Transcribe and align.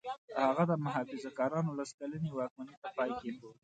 هغه 0.47 0.63
د 0.71 0.73
محافظه 0.83 1.29
کارانو 1.39 1.75
لس 1.79 1.89
کلنې 1.99 2.31
واکمنۍ 2.33 2.75
ته 2.81 2.89
پای 2.95 3.09
کېښود. 3.21 3.55